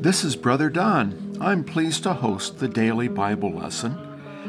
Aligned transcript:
This 0.00 0.24
is 0.24 0.34
Brother 0.34 0.70
Don. 0.70 1.36
I'm 1.42 1.62
pleased 1.62 2.04
to 2.04 2.14
host 2.14 2.58
the 2.58 2.68
daily 2.68 3.06
Bible 3.06 3.52
lesson, 3.52 3.98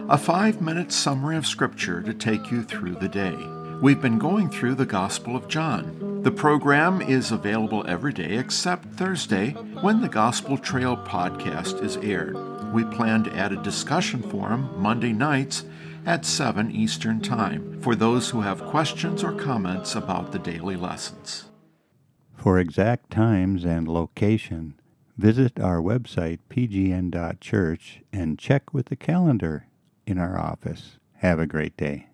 a 0.10 0.17
five 0.17 0.62
minute 0.62 0.94
summary 0.94 1.35
of 1.35 1.46
Scripture 1.46 2.01
to 2.04 2.13
take 2.13 2.51
you 2.51 2.63
through 2.63 2.96
the 2.96 3.10
day. 3.10 3.35
We've 3.81 4.01
been 4.01 4.17
going 4.17 4.49
through 4.49 4.76
the 4.76 4.85
Gospel 4.85 5.35
of 5.35 5.49
John. 5.49 6.22
The 6.24 6.31
program 6.31 7.01
is 7.01 7.33
available 7.33 7.85
every 7.85 8.13
day 8.13 8.37
except 8.37 8.94
Thursday 8.94 9.49
when 9.81 9.99
the 9.99 10.08
Gospel 10.08 10.58
Trail 10.58 10.96
podcast 10.96 11.83
is 11.83 11.97
aired. 11.97 12.38
We 12.72 12.86
plan 12.86 13.26
to 13.26 13.36
add 13.36 13.52
a 13.52 13.62
discussion 13.62 14.24
forum 14.24 14.70
Monday 14.78 15.12
nights 15.12 15.65
at 16.05 16.26
7 16.26 16.72
Eastern 16.72 17.20
Time 17.20 17.81
for 17.81 17.94
those 17.94 18.30
who 18.30 18.40
have 18.40 18.63
questions 18.63 19.22
or 19.22 19.34
comments 19.34 19.95
about 19.95 20.31
the 20.31 20.40
daily 20.40 20.77
lessons. 20.77 21.49
For 22.38 22.57
exact 22.57 23.09
times 23.11 23.65
and 23.65 23.89
location, 23.89 24.75
visit 25.17 25.59
our 25.59 25.81
website 25.81 26.39
pgn.church 26.49 28.02
and 28.11 28.39
check 28.39 28.73
with 28.73 28.88
the 28.88 28.95
calendar 28.95 29.67
in 30.05 30.17
our 30.17 30.38
office. 30.39 30.97
Have 31.17 31.39
a 31.39 31.47
great 31.47 31.77
day. 31.77 32.07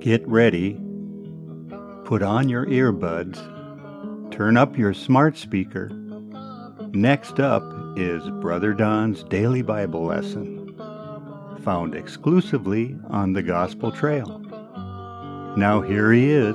Get 0.00 0.26
ready. 0.26 0.80
Put 2.04 2.22
on 2.22 2.48
your 2.48 2.64
earbuds. 2.66 3.38
Turn 4.32 4.56
up 4.56 4.78
your 4.78 4.94
smart 4.94 5.36
speaker. 5.36 5.90
Next 6.92 7.38
up 7.38 7.62
is 7.96 8.22
Brother 8.40 8.72
Don's 8.72 9.22
Daily 9.24 9.62
Bible 9.62 10.06
Lesson, 10.06 10.74
found 11.62 11.94
exclusively 11.94 12.96
on 13.10 13.34
the 13.34 13.42
Gospel 13.42 13.92
Trail. 13.92 14.49
Now 15.56 15.80
here 15.80 16.12
he 16.12 16.30
is 16.30 16.54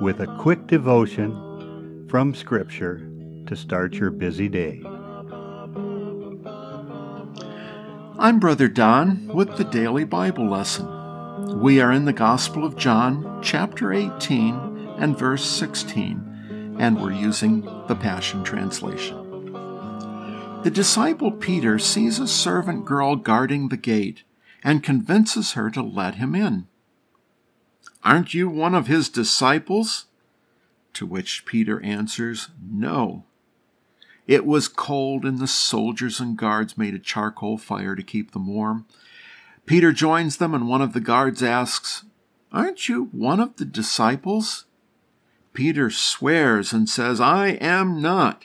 with 0.00 0.20
a 0.20 0.36
quick 0.38 0.68
devotion 0.68 2.06
from 2.08 2.32
Scripture 2.32 3.10
to 3.46 3.56
start 3.56 3.94
your 3.94 4.10
busy 4.10 4.48
day. 4.48 4.80
I'm 8.16 8.38
Brother 8.38 8.68
Don 8.68 9.26
with 9.34 9.56
the 9.56 9.64
Daily 9.64 10.04
Bible 10.04 10.48
Lesson. 10.48 11.60
We 11.60 11.80
are 11.80 11.90
in 11.90 12.04
the 12.04 12.12
Gospel 12.12 12.64
of 12.64 12.76
John, 12.76 13.40
chapter 13.42 13.92
18 13.92 14.94
and 14.96 15.18
verse 15.18 15.44
16, 15.44 16.76
and 16.78 17.02
we're 17.02 17.10
using 17.10 17.62
the 17.88 17.96
Passion 17.96 18.44
Translation. 18.44 19.52
The 20.62 20.70
disciple 20.72 21.32
Peter 21.32 21.80
sees 21.80 22.20
a 22.20 22.28
servant 22.28 22.84
girl 22.84 23.16
guarding 23.16 23.70
the 23.70 23.76
gate 23.76 24.22
and 24.62 24.84
convinces 24.84 25.54
her 25.54 25.68
to 25.70 25.82
let 25.82 26.14
him 26.14 26.36
in. 26.36 26.68
Aren't 28.04 28.34
you 28.34 28.48
one 28.48 28.74
of 28.74 28.86
his 28.86 29.08
disciples? 29.08 30.06
To 30.92 31.06
which 31.06 31.46
Peter 31.46 31.80
answers, 31.82 32.50
No. 32.62 33.24
It 34.26 34.46
was 34.46 34.68
cold, 34.68 35.24
and 35.24 35.38
the 35.38 35.46
soldiers 35.46 36.20
and 36.20 36.36
guards 36.36 36.78
made 36.78 36.94
a 36.94 36.98
charcoal 36.98 37.58
fire 37.58 37.94
to 37.96 38.02
keep 38.02 38.32
them 38.32 38.46
warm. 38.46 38.86
Peter 39.66 39.92
joins 39.92 40.36
them, 40.36 40.54
and 40.54 40.68
one 40.68 40.82
of 40.82 40.92
the 40.92 41.00
guards 41.00 41.42
asks, 41.42 42.04
Aren't 42.52 42.88
you 42.88 43.08
one 43.12 43.40
of 43.40 43.56
the 43.56 43.64
disciples? 43.64 44.66
Peter 45.54 45.88
swears 45.88 46.72
and 46.72 46.88
says, 46.88 47.20
I 47.20 47.48
am 47.60 48.02
not. 48.02 48.44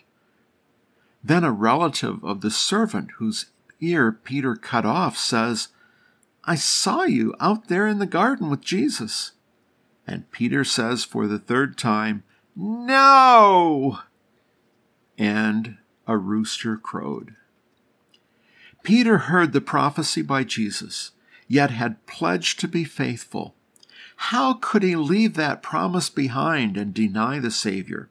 Then 1.23 1.43
a 1.43 1.51
relative 1.51 2.23
of 2.23 2.41
the 2.41 2.51
servant 2.51 3.11
whose 3.17 3.47
ear 3.81 4.11
Peter 4.11 4.55
cut 4.55 4.85
off 4.85 5.17
says, 5.17 5.69
I 6.45 6.55
saw 6.55 7.03
you 7.03 7.35
out 7.39 7.67
there 7.67 7.87
in 7.87 7.99
the 7.99 8.05
garden 8.05 8.49
with 8.49 8.61
Jesus. 8.61 9.33
And 10.09 10.31
Peter 10.31 10.63
says 10.63 11.03
for 11.03 11.27
the 11.27 11.37
third 11.37 11.77
time, 11.77 12.23
No! 12.55 13.99
And 15.19 15.77
a 16.07 16.17
rooster 16.17 16.77
crowed. 16.77 17.35
Peter 18.81 19.19
heard 19.19 19.53
the 19.53 19.61
prophecy 19.61 20.23
by 20.23 20.43
Jesus, 20.43 21.11
yet 21.47 21.69
had 21.69 22.07
pledged 22.07 22.59
to 22.59 22.67
be 22.67 22.83
faithful. 22.83 23.53
How 24.15 24.53
could 24.53 24.81
he 24.81 24.95
leave 24.95 25.35
that 25.35 25.61
promise 25.61 26.09
behind 26.09 26.75
and 26.75 26.91
deny 26.91 27.37
the 27.37 27.51
Savior? 27.51 28.09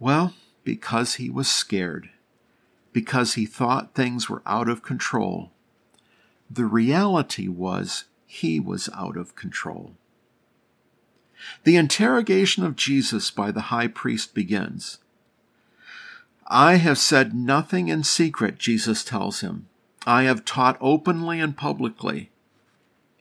Well, 0.00 0.32
because 0.64 1.16
he 1.16 1.28
was 1.28 1.48
scared, 1.48 2.08
because 2.94 3.34
he 3.34 3.44
thought 3.44 3.94
things 3.94 4.30
were 4.30 4.42
out 4.46 4.70
of 4.70 4.82
control. 4.82 5.52
The 6.50 6.64
reality 6.64 7.46
was 7.46 8.04
he 8.24 8.58
was 8.58 8.88
out 8.96 9.18
of 9.18 9.36
control. 9.36 9.96
The 11.64 11.76
interrogation 11.76 12.64
of 12.64 12.76
Jesus 12.76 13.30
by 13.30 13.50
the 13.50 13.62
high 13.62 13.88
priest 13.88 14.34
begins. 14.34 14.98
I 16.46 16.74
have 16.74 16.98
said 16.98 17.34
nothing 17.34 17.88
in 17.88 18.04
secret, 18.04 18.58
Jesus 18.58 19.04
tells 19.04 19.40
him. 19.40 19.68
I 20.06 20.24
have 20.24 20.44
taught 20.44 20.76
openly 20.80 21.40
and 21.40 21.56
publicly. 21.56 22.30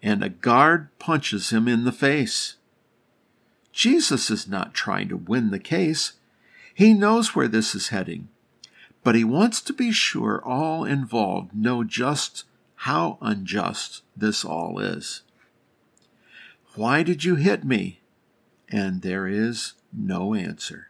And 0.03 0.23
a 0.23 0.29
guard 0.29 0.89
punches 0.99 1.51
him 1.51 1.67
in 1.67 1.83
the 1.83 1.91
face. 1.91 2.55
Jesus 3.71 4.29
is 4.29 4.47
not 4.47 4.73
trying 4.73 5.07
to 5.09 5.17
win 5.17 5.51
the 5.51 5.59
case. 5.59 6.13
He 6.73 6.93
knows 6.93 7.35
where 7.35 7.47
this 7.47 7.75
is 7.75 7.89
heading, 7.89 8.27
but 9.03 9.15
he 9.15 9.23
wants 9.23 9.61
to 9.61 9.73
be 9.73 9.91
sure 9.91 10.41
all 10.43 10.83
involved 10.83 11.55
know 11.55 11.83
just 11.83 12.43
how 12.75 13.17
unjust 13.21 14.01
this 14.17 14.43
all 14.43 14.79
is. 14.79 15.21
Why 16.75 17.03
did 17.03 17.23
you 17.23 17.35
hit 17.35 17.63
me? 17.63 18.00
And 18.71 19.01
there 19.01 19.27
is 19.27 19.73
no 19.93 20.33
answer. 20.33 20.89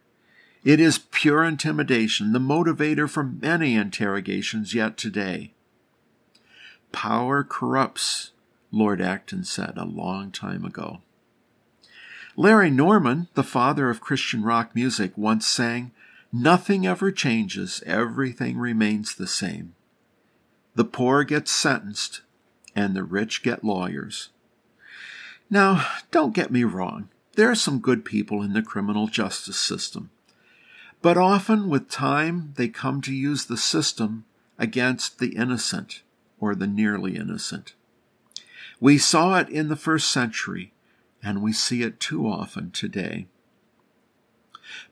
It 0.64 0.80
is 0.80 1.00
pure 1.00 1.44
intimidation, 1.44 2.34
the 2.34 2.40
motivator 2.40 3.10
for 3.10 3.24
many 3.24 3.76
interrogations 3.76 4.76
yet 4.76 4.96
today. 4.96 5.54
Power 6.92 7.44
corrupts, 7.44 8.32
Lord 8.72 9.02
Acton 9.02 9.44
said 9.44 9.74
a 9.76 9.86
long 9.86 10.32
time 10.32 10.64
ago. 10.64 11.02
Larry 12.36 12.70
Norman, 12.70 13.28
the 13.34 13.44
father 13.44 13.90
of 13.90 14.02
Christian 14.02 14.44
rock 14.44 14.76
music, 14.76 15.18
once 15.18 15.48
sang, 15.48 15.92
Nothing 16.32 16.88
ever 16.88 17.12
changes, 17.12 17.84
everything 17.86 18.58
remains 18.58 19.16
the 19.16 19.28
same. 19.28 19.74
The 20.76 20.86
poor 20.86 21.24
get 21.26 21.50
sentenced, 21.50 22.22
and 22.74 22.96
the 22.96 23.04
rich 23.04 23.44
get 23.44 23.64
lawyers. 23.64 24.30
Now, 25.50 25.86
don't 26.12 26.34
get 26.34 26.52
me 26.52 26.64
wrong, 26.64 27.10
there 27.36 27.50
are 27.50 27.56
some 27.56 27.80
good 27.80 28.04
people 28.04 28.42
in 28.42 28.54
the 28.54 28.62
criminal 28.62 29.08
justice 29.08 29.60
system. 29.60 30.10
But 31.02 31.18
often, 31.18 31.70
with 31.70 31.90
time, 31.90 32.54
they 32.58 32.68
come 32.68 33.02
to 33.02 33.14
use 33.14 33.46
the 33.46 33.58
system 33.58 34.26
against 34.60 35.20
the 35.20 35.36
innocent 35.36 36.04
or 36.40 36.54
the 36.54 36.68
nearly 36.68 37.16
innocent. 37.16 37.74
We 38.80 38.98
saw 38.98 39.40
it 39.40 39.50
in 39.50 39.70
the 39.70 39.76
first 39.76 40.12
century 40.12 40.74
and 41.24 41.42
we 41.42 41.54
see 41.54 41.84
it 41.84 42.00
too 42.00 42.28
often 42.28 42.72
today. 42.72 43.28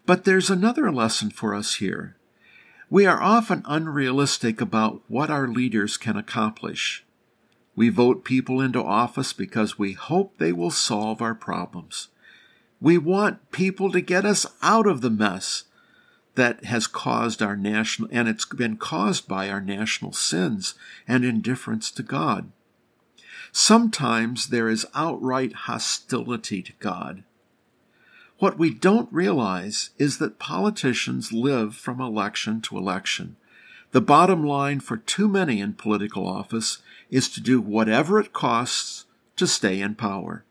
But 0.05 0.25
there's 0.25 0.49
another 0.49 0.91
lesson 0.91 1.31
for 1.31 1.55
us 1.55 1.75
here. 1.75 2.16
We 2.89 3.05
are 3.05 3.22
often 3.22 3.63
unrealistic 3.66 4.61
about 4.61 5.01
what 5.07 5.29
our 5.29 5.47
leaders 5.47 5.97
can 5.97 6.17
accomplish. 6.17 7.03
We 7.75 7.89
vote 7.89 8.23
people 8.25 8.61
into 8.61 8.83
office 8.83 9.33
because 9.33 9.79
we 9.79 9.94
hope 9.94 10.38
they 10.38 10.51
will 10.51 10.72
solve 10.72 11.22
our 11.22 11.35
problems. 11.35 12.09
We 12.81 12.97
want 12.97 13.51
people 13.51 13.91
to 13.91 14.01
get 14.01 14.25
us 14.25 14.45
out 14.62 14.88
of 14.88 15.01
the 15.01 15.09
mess 15.09 15.66
that 16.35 16.63
has 16.66 16.88
caused 16.88 17.41
our 17.41 17.57
national, 17.57 18.09
and 18.12 18.28
it's 18.29 18.45
been 18.45 18.78
caused 18.78 19.28
by 19.28 19.50
our 19.50 19.59
national 19.59 20.13
sins 20.13 20.75
and 21.07 21.25
indifference 21.25 21.91
to 21.91 22.03
God. 22.03 22.52
Sometimes 23.52 24.47
there 24.47 24.70
is 24.70 24.85
outright 24.96 25.53
hostility 25.53 26.61
to 26.61 26.72
God. 26.79 27.23
What 28.37 28.58
we 28.58 28.73
don't 28.73 29.11
realize 29.11 29.90
is 29.97 30.17
that 30.20 30.40
politicians 30.40 31.34
live 31.34 31.76
from 31.76 31.99
election 31.99 32.61
to 32.61 32.78
election. 32.78 33.35
The 33.91 33.99
bottom 33.99 34.46
line 34.46 34.79
for 34.79 34.96
too 34.96 35.28
many 35.28 35.59
in 35.59 35.73
political 35.73 36.26
office 36.26 36.78
is 37.09 37.28
to 37.29 37.41
do 37.41 37.59
whatever 37.59 38.20
it 38.20 38.31
costs 38.31 39.05
to 39.35 39.47
stay 39.47 39.81
in 39.81 39.96
power. 39.96 40.46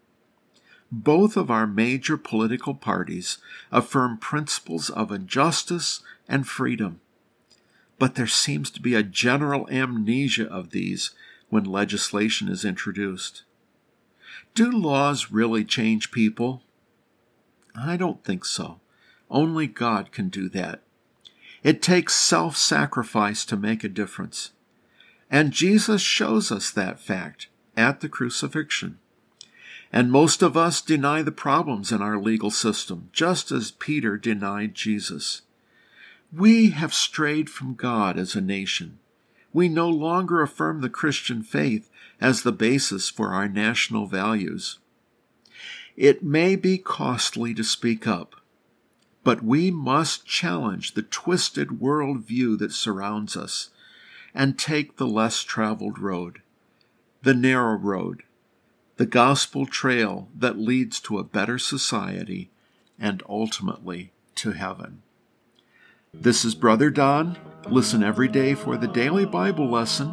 Both 0.91 1.37
of 1.37 1.51
our 1.51 1.67
major 1.67 2.17
political 2.17 2.75
parties 2.75 3.39
affirm 3.71 4.19
principles 4.19 4.89
of 4.89 5.13
injustice 5.13 6.01
and 6.29 6.49
freedom. 6.49 7.01
But 7.99 8.15
there 8.15 8.27
seems 8.27 8.71
to 8.71 8.81
be 8.81 8.95
a 8.95 9.03
general 9.03 9.69
amnesia 9.71 10.47
of 10.47 10.71
these 10.71 11.11
when 11.51 11.65
legislation 11.65 12.49
is 12.49 12.65
introduced. 12.65 13.43
Do 14.55 14.71
laws 14.71 15.31
really 15.31 15.65
change 15.65 16.11
people? 16.11 16.63
I 17.75 17.97
don't 17.97 18.25
think 18.25 18.45
so. 18.45 18.81
Only 19.31 19.67
God 19.67 20.11
can 20.11 20.29
do 20.29 20.49
that. 20.51 20.81
It 21.63 21.83
takes 21.83 22.15
self 22.15 22.57
sacrifice 22.57 23.45
to 23.47 23.57
make 23.57 23.85
a 23.85 23.89
difference. 23.89 24.53
And 25.31 25.53
Jesus 25.53 26.01
shows 26.01 26.51
us 26.51 26.71
that 26.71 27.01
fact 27.01 27.49
at 27.77 28.01
the 28.01 28.09
crucifixion. 28.09 28.99
And 29.93 30.13
most 30.13 30.43
of 30.43 30.57
us 30.57 30.83
deny 30.83 31.23
the 31.23 31.33
problems 31.33 31.93
in 31.93 32.03
our 32.03 32.19
legal 32.19 32.51
system, 32.51 33.09
just 33.13 33.51
as 33.51 33.71
Peter 33.71 34.17
denied 34.17 34.75
Jesus. 34.75 35.43
We 36.33 36.71
have 36.71 36.93
strayed 36.93 37.49
from 37.49 37.75
God 37.75 38.19
as 38.19 38.35
a 38.35 38.41
nation. 38.41 38.99
We 39.53 39.69
no 39.69 39.89
longer 39.89 40.43
affirm 40.43 40.83
the 40.83 40.91
Christian 40.91 41.43
faith 41.43 41.91
as 42.21 42.43
the 42.43 42.53
basis 42.53 43.09
for 43.09 43.33
our 43.33 43.49
national 43.49 44.07
values. 44.07 44.79
It 45.97 46.23
may 46.23 46.55
be 46.55 46.79
costly 46.79 47.55
to 47.55 47.65
speak 47.65 48.07
up, 48.07 48.37
but 49.25 49.43
we 49.43 49.71
must 49.71 50.27
challenge 50.27 50.95
the 50.95 51.03
twisted 51.03 51.81
world 51.81 52.25
view 52.25 52.57
that 52.59 52.73
surrounds 52.73 53.37
us 53.37 53.71
and 54.35 54.59
take 54.59 54.97
the 54.97 55.07
less 55.07 55.43
traveled 55.43 55.99
road, 55.99 56.43
the 57.23 57.35
narrow 57.35 57.77
road, 57.77 58.23
the 58.99 59.07
gospel 59.07 59.65
trail 59.65 60.29
that 60.37 60.59
leads 60.59 60.99
to 60.99 61.19
a 61.19 61.25
better 61.25 61.57
society 61.57 62.51
and 62.99 63.23
ultimately 63.29 64.11
to 64.35 64.51
heaven. 64.51 65.03
This 66.13 66.45
is 66.45 66.57
Brother 66.57 66.91
Don. 66.91 67.39
Listen 67.69 68.03
every 68.03 68.27
day 68.27 68.55
for 68.55 68.77
the 68.77 68.89
daily 68.89 69.25
Bible 69.25 69.71
lesson. 69.71 70.13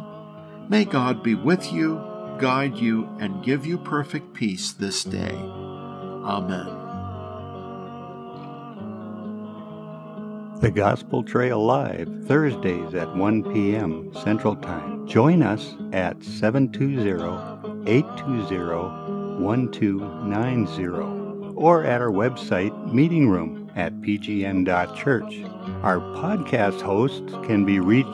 May 0.68 0.84
God 0.84 1.24
be 1.24 1.34
with 1.34 1.72
you, 1.72 1.96
guide 2.38 2.76
you, 2.76 3.08
and 3.18 3.44
give 3.44 3.66
you 3.66 3.76
perfect 3.76 4.34
peace 4.34 4.70
this 4.72 5.02
day. 5.02 5.34
Amen. 5.34 6.84
The 10.60 10.70
Gospel 10.70 11.24
Trail 11.24 11.64
Live, 11.64 12.08
Thursdays 12.26 12.94
at 12.94 13.14
1 13.16 13.52
p.m. 13.52 14.14
Central 14.22 14.54
Time. 14.54 15.06
Join 15.08 15.42
us 15.42 15.74
at 15.92 16.22
720 16.22 17.55
820 17.86 19.42
1290 19.42 21.56
or 21.56 21.84
at 21.84 22.00
our 22.00 22.10
website, 22.10 22.92
Meeting 22.92 23.28
Room 23.28 23.70
at 23.74 23.92
pgn.church. 24.00 25.34
Our 25.82 25.98
podcast 26.16 26.80
hosts 26.80 27.32
can 27.46 27.64
be 27.64 27.80
reached 27.80 28.10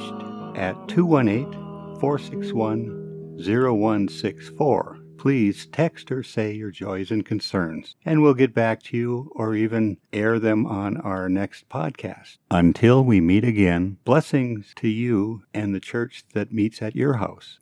at 0.57 0.89
218 0.89 1.53
461 2.01 3.37
0164 3.37 5.03
please 5.23 5.67
text 5.67 6.11
or 6.11 6.25
say 6.25 6.53
your 6.53 6.73
joys 6.73 7.13
and 7.13 7.25
concerns, 7.25 7.95
and 8.05 8.21
we'll 8.21 8.35
get 8.35 8.53
back 8.53 8.83
to 8.83 8.97
you 8.97 9.31
or 9.37 9.55
even 9.55 9.97
air 10.13 10.41
them 10.41 10.67
on 10.67 10.97
our 10.97 11.29
next 11.29 11.69
podcast. 11.69 12.39
Until 12.51 13.05
we 13.05 13.21
meet 13.21 13.45
again, 13.45 13.99
blessings 14.05 14.73
to 14.75 14.89
you 14.89 15.45
and 15.55 15.73
the 15.73 15.79
church 15.79 16.25
that 16.35 16.53
meets 16.53 16.83
at 16.83 16.97
your 16.97 17.19
house. 17.19 17.61